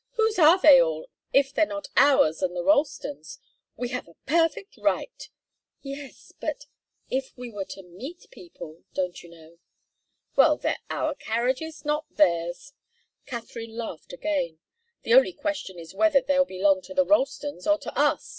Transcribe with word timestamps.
Whose 0.13 0.39
are 0.39 0.59
they 0.59 0.81
all, 0.81 1.11
if 1.31 1.53
they're 1.53 1.67
not 1.67 1.89
ours 1.95 2.41
and 2.41 2.55
the 2.55 2.63
Ralstons'? 2.63 3.37
We 3.75 3.89
have 3.89 4.07
a 4.07 4.15
perfect 4.25 4.75
right" 4.79 5.29
"Yes 5.93 6.33
but 6.39 6.65
if 7.11 7.37
we 7.37 7.51
were 7.51 7.65
to 7.65 7.83
meet 7.83 8.25
people 8.31 8.81
don't 8.95 9.21
you 9.21 9.29
know?" 9.29 9.57
"Well 10.35 10.57
they're 10.57 10.79
our 10.89 11.13
carriages, 11.13 11.85
not 11.85 12.07
theirs." 12.09 12.73
Katharine 13.27 13.77
laughed 13.77 14.11
again. 14.11 14.57
"The 15.03 15.13
only 15.13 15.33
question 15.33 15.77
is 15.77 15.93
whether 15.93 16.19
they'll 16.21 16.45
belong 16.45 16.81
to 16.89 16.95
the 16.95 17.05
Ralstons 17.05 17.67
or 17.67 17.77
to 17.77 17.95
us. 17.95 18.27